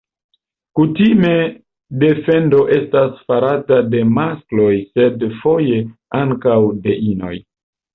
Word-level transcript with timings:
Kutime 0.79 1.33
defendo 2.05 2.63
estas 2.79 3.23
farata 3.29 3.81
de 3.93 4.03
maskloj 4.17 4.75
sed 4.91 5.31
foje 5.39 5.83
ankaŭ 6.27 6.61
de 6.87 7.03
inoj. 7.15 7.37